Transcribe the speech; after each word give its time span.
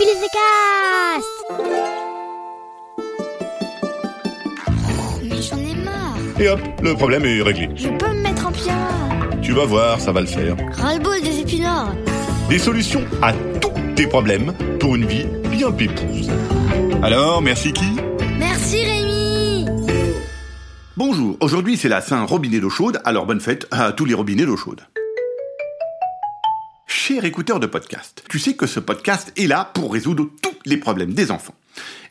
Billy 0.00 0.10
the 0.20 0.28
Cast 0.32 1.24
Mais 5.22 5.40
j'en 5.40 5.58
ai 5.58 5.74
marre. 5.84 6.16
Et 6.40 6.48
hop, 6.48 6.60
le 6.82 6.94
problème 6.94 7.24
est 7.24 7.40
réglé. 7.42 7.68
Je 7.76 7.88
peux 7.90 8.08
me 8.08 8.22
mettre 8.22 8.48
en 8.48 8.50
pyjama. 8.50 8.88
Tu 9.40 9.52
vas 9.52 9.66
voir, 9.66 10.00
ça 10.00 10.10
va 10.10 10.20
le 10.20 10.26
faire. 10.26 10.56
Ras-le-bol 10.72 11.20
des 11.22 11.38
épinards. 11.38 11.94
Des 12.48 12.58
solutions 12.58 13.04
à 13.22 13.32
tous 13.60 13.70
tes 13.94 14.08
problèmes 14.08 14.52
pour 14.80 14.96
une 14.96 15.06
vie 15.06 15.26
bien 15.50 15.70
pépouse. 15.70 16.28
Alors, 17.04 17.40
merci 17.40 17.72
qui? 17.72 17.86
Merci 18.36 18.84
Rémi. 18.84 19.66
Bonjour, 20.96 21.36
aujourd'hui 21.40 21.76
c'est 21.76 21.88
la 21.88 22.00
Saint-Robinet 22.00 22.58
d'eau 22.58 22.70
chaude, 22.70 23.00
alors 23.04 23.26
bonne 23.26 23.40
fête 23.40 23.68
à 23.70 23.92
tous 23.92 24.06
les 24.06 24.14
robinets 24.14 24.46
d'eau 24.46 24.56
chaude. 24.56 24.80
Cher 26.96 27.24
écouteur 27.24 27.58
de 27.58 27.66
podcast, 27.66 28.22
tu 28.30 28.38
sais 28.38 28.54
que 28.54 28.68
ce 28.68 28.78
podcast 28.78 29.32
est 29.36 29.48
là 29.48 29.68
pour 29.74 29.92
résoudre 29.92 30.30
tous 30.40 30.54
les 30.64 30.76
problèmes 30.76 31.12
des 31.12 31.32
enfants. 31.32 31.56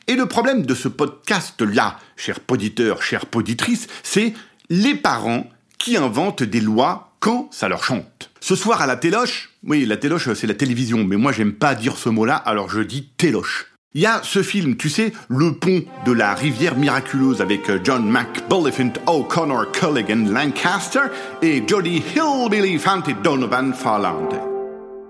Et 0.06 0.14
le 0.14 0.26
problème 0.26 0.66
de 0.66 0.74
ce 0.74 0.88
podcast-là, 0.88 1.98
cher 2.16 2.38
poditeur, 2.38 3.02
chère 3.02 3.24
poditrice, 3.24 3.86
c'est 4.02 4.34
les 4.68 4.94
parents 4.94 5.48
qui 5.78 5.96
inventent 5.96 6.42
des 6.42 6.60
lois 6.60 7.14
quand 7.18 7.48
ça 7.50 7.66
leur 7.66 7.82
chante. 7.82 8.30
Ce 8.40 8.54
soir 8.54 8.82
à 8.82 8.86
la 8.86 8.96
téloche, 8.96 9.50
oui, 9.64 9.86
la 9.86 9.96
téloche 9.96 10.32
c'est 10.34 10.46
la 10.46 10.54
télévision, 10.54 11.02
mais 11.02 11.16
moi 11.16 11.32
j'aime 11.32 11.54
pas 11.54 11.74
dire 11.74 11.96
ce 11.96 12.10
mot-là, 12.10 12.36
alors 12.36 12.68
je 12.68 12.82
dis 12.82 13.08
téloche. 13.16 13.72
Il 13.94 14.02
y 14.02 14.06
a 14.06 14.20
ce 14.22 14.42
film, 14.42 14.76
tu 14.76 14.90
sais, 14.90 15.14
Le 15.28 15.54
pont 15.54 15.82
de 16.04 16.12
la 16.12 16.34
rivière 16.34 16.76
miraculeuse 16.76 17.40
avec 17.40 17.70
euh, 17.70 17.80
John 17.82 18.06
McBullifant, 18.06 18.92
O'Connor, 19.06 19.72
Culligan, 19.72 20.26
Lancaster 20.30 21.06
et 21.40 21.62
Jodie 21.66 22.02
Hillbilly 22.14 22.78
Fanty 22.78 23.14
Donovan 23.22 23.72
Farland. 23.72 24.53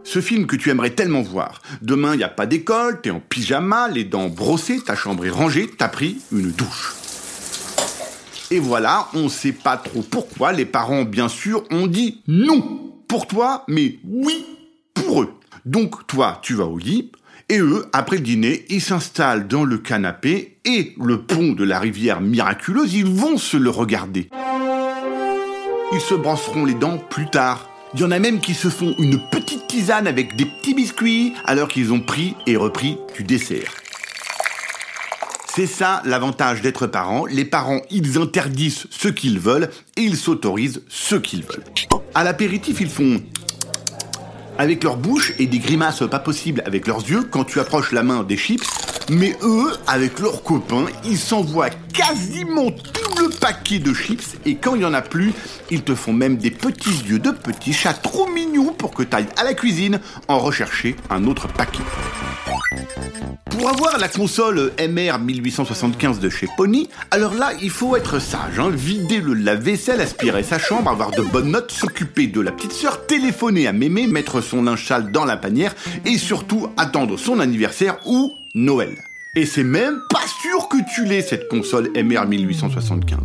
Ce 0.04 0.20
film 0.20 0.46
que 0.46 0.54
tu 0.54 0.70
aimerais 0.70 0.90
tellement 0.90 1.22
voir. 1.22 1.62
Demain, 1.80 2.14
il 2.14 2.18
n'y 2.18 2.24
a 2.24 2.28
pas 2.28 2.46
d'école, 2.46 3.00
t'es 3.00 3.10
en 3.10 3.20
pyjama, 3.20 3.88
les 3.88 4.04
dents 4.04 4.28
brossées, 4.28 4.80
ta 4.80 4.94
chambre 4.94 5.24
est 5.24 5.30
rangée, 5.30 5.66
t'as 5.66 5.88
pris 5.88 6.18
une 6.30 6.52
douche. 6.52 6.94
Et 8.50 8.58
voilà, 8.58 9.08
on 9.14 9.30
sait 9.30 9.52
pas 9.52 9.78
trop 9.78 10.02
pourquoi, 10.02 10.52
les 10.52 10.66
parents, 10.66 11.04
bien 11.04 11.28
sûr, 11.28 11.64
ont 11.70 11.86
dit 11.86 12.22
non 12.28 12.92
pour 13.08 13.26
toi, 13.26 13.64
mais 13.66 13.98
oui 14.04 14.44
pour 14.92 15.22
eux. 15.22 15.32
Donc, 15.64 16.06
toi, 16.06 16.38
tu 16.42 16.54
vas 16.54 16.66
au 16.66 16.76
lit, 16.76 17.10
et 17.48 17.58
eux, 17.58 17.86
après 17.92 18.16
le 18.16 18.22
dîner, 18.22 18.66
ils 18.68 18.82
s'installent 18.82 19.48
dans 19.48 19.64
le 19.64 19.78
canapé, 19.78 20.58
et 20.66 20.94
le 21.02 21.22
pont 21.22 21.52
de 21.52 21.64
la 21.64 21.80
rivière 21.80 22.20
miraculeuse, 22.20 22.94
ils 22.94 23.06
vont 23.06 23.38
se 23.38 23.56
le 23.56 23.70
regarder. 23.70 24.28
Ils 25.92 26.00
se 26.00 26.14
brosseront 26.14 26.66
les 26.66 26.74
dents 26.74 26.98
plus 26.98 27.30
tard. 27.30 27.70
Il 27.94 28.00
y 28.00 28.04
en 28.04 28.10
a 28.10 28.18
même 28.18 28.40
qui 28.40 28.54
se 28.54 28.68
font 28.68 28.92
une 28.98 29.20
petite 29.30 29.68
tisane 29.68 30.08
avec 30.08 30.34
des 30.34 30.46
petits 30.46 30.74
biscuits 30.74 31.32
alors 31.44 31.68
qu'ils 31.68 31.92
ont 31.92 32.00
pris 32.00 32.34
et 32.44 32.56
repris 32.56 32.98
du 33.16 33.22
dessert. 33.22 33.72
C'est 35.54 35.68
ça 35.68 36.02
l'avantage 36.04 36.60
d'être 36.60 36.88
parent. 36.88 37.24
Les 37.26 37.44
parents, 37.44 37.82
ils 37.92 38.18
interdisent 38.18 38.88
ce 38.90 39.06
qu'ils 39.06 39.38
veulent 39.38 39.70
et 39.96 40.00
ils 40.00 40.16
s'autorisent 40.16 40.82
ce 40.88 41.14
qu'ils 41.14 41.44
veulent. 41.44 41.62
À 42.16 42.24
l'apéritif, 42.24 42.80
ils 42.80 42.90
font 42.90 43.22
avec 44.58 44.82
leur 44.82 44.96
bouche 44.96 45.32
et 45.38 45.46
des 45.46 45.60
grimaces 45.60 46.02
pas 46.10 46.18
possibles 46.18 46.64
avec 46.66 46.88
leurs 46.88 47.08
yeux 47.08 47.22
quand 47.22 47.44
tu 47.44 47.60
approches 47.60 47.92
la 47.92 48.02
main 48.02 48.24
des 48.24 48.36
chips. 48.36 48.64
Mais 49.10 49.36
eux, 49.42 49.72
avec 49.86 50.18
leurs 50.18 50.42
copains, 50.42 50.86
ils 51.04 51.18
s'envoient 51.18 51.70
quasiment 51.92 52.70
tout 52.70 53.22
le 53.22 53.28
paquet 53.28 53.78
de 53.78 53.92
chips 53.92 54.36
et 54.46 54.54
quand 54.54 54.74
il 54.74 54.82
y 54.82 54.84
en 54.84 54.94
a 54.94 55.02
plus, 55.02 55.32
ils 55.70 55.82
te 55.82 55.94
font 55.94 56.12
même 56.12 56.36
des 56.36 56.50
petits 56.50 57.02
yeux 57.06 57.18
de 57.18 57.30
petits 57.30 57.72
chats 57.72 57.92
trop 57.92 58.26
mignons 58.28 58.72
pour 58.72 58.92
que 58.92 59.02
tu 59.02 59.14
ailles 59.14 59.28
à 59.36 59.44
la 59.44 59.54
cuisine 59.54 60.00
en 60.28 60.38
rechercher 60.38 60.96
un 61.10 61.24
autre 61.26 61.48
paquet. 61.48 61.82
Pour 63.50 63.68
avoir 63.68 63.98
la 63.98 64.08
console 64.08 64.72
MR 64.80 65.18
1875 65.18 66.18
de 66.18 66.28
chez 66.28 66.48
Pony, 66.56 66.88
alors 67.10 67.34
là, 67.34 67.52
il 67.62 67.70
faut 67.70 67.96
être 67.96 68.18
sage, 68.18 68.58
hein, 68.58 68.70
vider 68.70 69.20
le 69.20 69.34
lave-vaisselle, 69.34 70.00
aspirer 70.00 70.42
sa 70.42 70.58
chambre, 70.58 70.90
avoir 70.90 71.12
de 71.12 71.22
bonnes 71.22 71.52
notes, 71.52 71.70
s'occuper 71.70 72.26
de 72.26 72.40
la 72.40 72.52
petite 72.52 72.72
sœur, 72.72 73.06
téléphoner 73.06 73.68
à 73.68 73.72
mémé, 73.72 74.06
mettre 74.06 74.40
son 74.40 74.62
linge 74.62 74.86
sale 74.86 75.12
dans 75.12 75.24
la 75.24 75.36
panière 75.36 75.74
et 76.04 76.18
surtout 76.18 76.68
attendre 76.76 77.16
son 77.16 77.38
anniversaire 77.38 77.98
ou 78.06 78.34
Noël. 78.54 78.96
Et 79.34 79.46
c'est 79.46 79.64
même 79.64 80.00
pas 80.10 80.24
sûr 80.40 80.68
que 80.68 80.76
tu 80.94 81.04
l'aies 81.04 81.22
cette 81.22 81.48
console 81.48 81.90
MR 81.96 82.26
1875. 82.26 83.18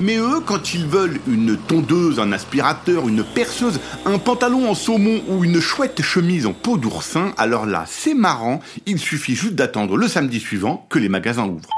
Mais 0.00 0.18
eux, 0.18 0.40
quand 0.44 0.74
ils 0.74 0.86
veulent 0.86 1.18
une 1.26 1.56
tondeuse, 1.56 2.20
un 2.20 2.32
aspirateur, 2.32 3.08
une 3.08 3.24
perceuse, 3.24 3.80
un 4.04 4.18
pantalon 4.18 4.68
en 4.68 4.74
saumon 4.74 5.22
ou 5.28 5.44
une 5.44 5.60
chouette 5.60 6.02
chemise 6.02 6.44
en 6.44 6.52
peau 6.52 6.76
d'oursin, 6.76 7.32
alors 7.38 7.64
là, 7.64 7.84
c'est 7.88 8.12
marrant, 8.12 8.60
il 8.84 8.98
suffit 8.98 9.34
juste 9.34 9.54
d'attendre 9.54 9.96
le 9.96 10.08
samedi 10.08 10.38
suivant 10.38 10.84
que 10.90 10.98
les 10.98 11.08
magasins 11.08 11.46
ouvrent. 11.46 11.70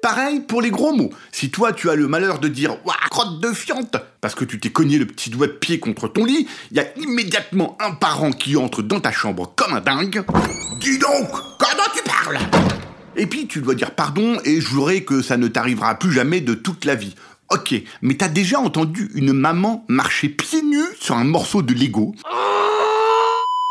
Pareil 0.00 0.40
pour 0.40 0.62
les 0.62 0.70
gros 0.70 0.94
mots. 0.94 1.10
Si 1.30 1.50
toi 1.50 1.74
tu 1.74 1.90
as 1.90 1.94
le 1.94 2.08
malheur 2.08 2.38
de 2.38 2.48
dire 2.48 2.78
Ouah, 2.86 2.94
crotte 3.10 3.40
de 3.40 3.52
fiente 3.52 3.96
parce 4.20 4.34
que 4.34 4.44
tu 4.44 4.58
t'es 4.58 4.70
cogné 4.70 4.98
le 4.98 5.06
petit 5.06 5.30
doigt 5.30 5.46
de 5.46 5.52
pied 5.52 5.78
contre 5.78 6.08
ton 6.08 6.24
lit, 6.24 6.46
il 6.70 6.76
y 6.76 6.80
a 6.80 6.98
immédiatement 6.98 7.76
un 7.80 7.92
parent 7.92 8.32
qui 8.32 8.56
entre 8.56 8.82
dans 8.82 9.00
ta 9.00 9.12
chambre 9.12 9.52
comme 9.56 9.74
un 9.74 9.80
dingue. 9.80 10.24
Dis 10.80 10.98
donc, 10.98 11.28
comment 11.58 11.88
tu 11.94 12.02
parles? 12.02 12.38
Et 13.16 13.26
puis 13.26 13.46
tu 13.46 13.60
dois 13.60 13.74
dire 13.74 13.92
pardon 13.92 14.38
et 14.44 14.60
jurer 14.60 15.04
que 15.04 15.22
ça 15.22 15.36
ne 15.36 15.48
t'arrivera 15.48 15.96
plus 15.96 16.12
jamais 16.12 16.40
de 16.40 16.54
toute 16.54 16.84
la 16.84 16.94
vie. 16.94 17.14
Ok, 17.50 17.74
mais 18.02 18.14
t'as 18.14 18.28
déjà 18.28 18.60
entendu 18.60 19.10
une 19.14 19.32
maman 19.32 19.84
marcher 19.88 20.28
pieds 20.28 20.62
nus 20.62 20.84
sur 21.00 21.16
un 21.16 21.24
morceau 21.24 21.62
de 21.62 21.72
Lego? 21.72 22.14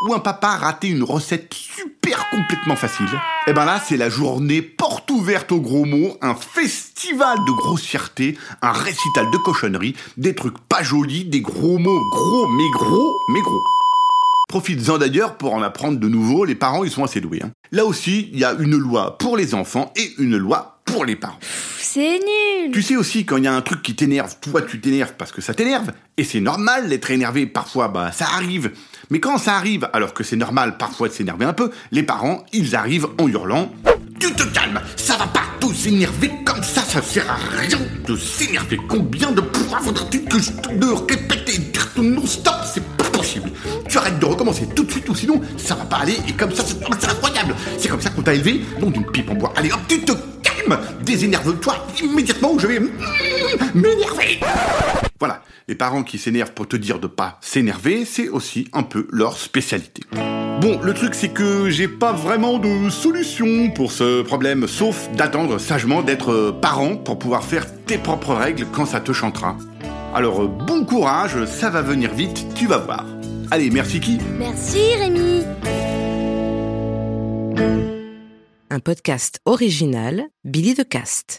Ou 0.02 0.14
un 0.14 0.20
papa 0.20 0.50
rater 0.56 0.90
une 0.90 1.04
recette 1.04 1.54
super 1.54 1.87
complètement 2.16 2.76
facile, 2.76 3.08
et 3.48 3.54
ben 3.54 3.66
là 3.66 3.82
c'est 3.84 3.98
la 3.98 4.10
journée 4.10 4.62
porte 4.62 5.10
ouverte 5.12 5.52
aux 5.52 5.60
gros 5.62 5.86
mots, 5.86 6.18
un 6.22 6.36
festival 6.36 7.38
de 7.46 7.52
grossièreté, 7.52 8.38
un 8.62 8.72
récital 8.72 9.30
de 9.32 9.38
cochonneries, 9.38 9.96
des 10.18 10.36
trucs 10.36 10.58
pas 10.70 10.84
jolis, 10.84 11.26
des 11.26 11.42
gros 11.42 11.78
mots 11.78 12.02
gros 12.12 12.48
mais 12.48 12.70
gros 12.72 13.14
mais 13.30 13.42
gros. 13.42 13.64
Profites-en 14.50 14.98
d'ailleurs 14.98 15.36
pour 15.36 15.54
en 15.54 15.62
apprendre 15.62 16.00
de 16.00 16.08
nouveau, 16.08 16.46
les 16.46 16.56
parents 16.56 16.84
ils 16.84 16.92
sont 16.92 17.04
assez 17.04 17.20
doués. 17.20 17.42
hein. 17.44 17.52
Là 17.72 17.86
aussi, 17.86 18.30
il 18.32 18.40
y 18.40 18.46
a 18.46 18.54
une 18.54 18.78
loi 18.78 19.18
pour 19.18 19.36
les 19.36 19.54
enfants 19.54 19.92
et 19.98 20.14
une 20.20 20.38
loi 20.38 20.80
pour 20.86 21.04
les 21.04 21.18
parents. 21.18 21.40
C'est 21.90 22.20
nul. 22.20 22.72
Tu 22.74 22.82
sais 22.82 22.98
aussi 22.98 23.26
quand 23.26 23.38
il 23.38 23.46
y 23.46 23.48
a 23.48 23.54
un 23.54 23.62
truc 23.62 23.82
qui 23.82 23.96
t'énerve, 23.96 24.36
toi 24.42 24.62
tu 24.62 24.82
t'énerves 24.82 25.14
parce 25.18 25.32
que 25.32 25.40
ça 25.40 25.54
t'énerve, 25.54 25.94
et 26.18 26.26
c'est 26.26 26.42
normal 26.42 26.90
d'être 26.90 27.10
énervé, 27.12 27.46
parfois 27.46 27.88
bah 27.88 28.12
ça 28.12 28.26
arrive. 28.36 28.74
Mais 29.10 29.22
quand 29.22 29.38
ça 29.38 29.56
arrive, 29.56 29.90
alors 29.94 30.14
que 30.14 30.26
c'est 30.26 30.36
normal 30.36 30.76
parfois 30.78 31.08
de 31.08 31.14
s'énerver 31.14 31.46
un 31.46 31.54
peu, 31.54 31.72
les 31.94 32.04
parents, 32.04 32.44
ils 32.52 32.76
arrivent 32.76 33.08
en 33.18 33.30
hurlant 33.30 33.72
Tu 34.20 34.34
te 34.34 34.44
calmes, 34.44 34.82
ça 34.98 35.16
va 35.16 35.28
pas 35.28 35.44
tout 35.62 35.74
s'énerver 35.74 36.30
comme 36.44 36.62
ça, 36.62 36.82
ça 36.82 37.02
sert 37.02 37.32
à 37.32 37.38
rien 37.58 37.80
de 38.06 38.18
s'énerver. 38.18 38.78
Combien 38.90 39.32
de 39.32 39.42
fois 39.42 39.80
faudra-t-il 39.80 40.26
que 40.26 40.40
je 40.40 40.52
te 40.52 41.14
répète 41.14 41.50
et 41.56 41.58
dire 41.58 41.94
ton 41.94 42.04
non-stop 42.04 42.56
C'est 42.74 42.84
pas 42.98 43.06
possible. 43.06 43.50
Tu 43.88 43.98
arrêtes 43.98 44.20
de 44.20 44.26
recommencer 44.26 44.68
tout 44.76 44.84
de 44.84 44.92
suite 44.92 45.08
ou 45.08 45.16
sinon 45.16 45.40
ça 45.56 45.76
va 45.76 45.86
pas 45.86 46.00
aller 46.00 46.18
et 46.28 46.34
comme 46.34 46.54
ça 46.54 46.66
c'est 46.66 46.84
incroyable. 47.10 47.56
C'est 47.78 47.88
comme 47.88 48.02
ça 48.02 48.10
qu'on 48.10 48.24
t'a 48.24 48.34
élevé, 48.34 48.66
non 48.82 48.90
d'une 48.90 49.10
pipe 49.10 49.30
en 49.30 49.36
bois. 49.36 49.54
Allez 49.56 49.72
hop, 49.72 49.80
tu 49.88 50.02
te 50.02 50.12
désénerve-toi 51.04 51.76
immédiatement 52.02 52.54
ou 52.54 52.60
je 52.60 52.68
vais 52.68 52.80
m'énerver. 53.74 54.40
Voilà, 55.20 55.42
les 55.68 55.76
parents 55.76 56.04
qui 56.04 56.18
s'énervent 56.18 56.54
pour 56.54 56.68
te 56.68 56.76
dire 56.76 57.00
de 57.00 57.08
pas 57.08 57.40
s'énerver, 57.42 58.06
c'est 58.06 58.30
aussi 58.30 58.68
un 58.74 58.84
peu 58.84 59.08
leur 59.12 59.38
spécialité. 59.38 60.04
Bon, 60.62 60.80
le 60.82 60.94
truc 60.94 61.14
c'est 61.14 61.30
que 61.30 61.70
j'ai 61.70 61.88
pas 61.88 62.14
vraiment 62.14 62.58
de 62.58 62.90
solution 62.90 63.70
pour 63.70 63.92
ce 63.92 64.24
problème, 64.24 64.68
sauf 64.68 65.10
d'attendre 65.12 65.60
sagement 65.60 66.02
d'être 66.02 66.52
parent 66.62 66.96
pour 66.96 67.20
pouvoir 67.20 67.44
faire 67.44 67.66
tes 67.86 67.98
propres 67.98 68.34
règles 68.34 68.66
quand 68.72 68.86
ça 68.86 69.00
te 69.00 69.14
chantera. 69.14 69.56
Alors 70.16 70.44
euh, 70.44 70.48
bon 70.48 70.84
courage, 70.84 71.46
ça 71.46 71.70
va 71.70 71.82
venir 71.82 72.12
vite, 72.14 72.46
tu 72.56 72.66
vas 72.66 72.80
voir. 72.80 73.06
Allez, 73.52 73.70
merci 73.70 74.00
qui? 74.00 74.18
Merci 74.38 74.96
Rémi. 75.00 75.44
Un 78.78 78.80
podcast 78.80 79.40
original 79.46 80.28
Billy 80.44 80.76
de 80.76 80.84
Cast. 80.84 81.36